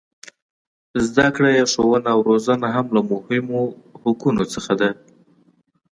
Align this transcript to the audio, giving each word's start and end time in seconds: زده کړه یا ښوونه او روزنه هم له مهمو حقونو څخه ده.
زده 1.07 1.27
کړه 1.35 1.49
یا 1.59 1.65
ښوونه 1.73 2.09
او 2.15 2.19
روزنه 2.29 2.67
هم 2.75 2.87
له 2.95 3.01
مهمو 3.11 3.61
حقونو 4.01 4.43
څخه 4.53 4.73
ده. 4.81 4.89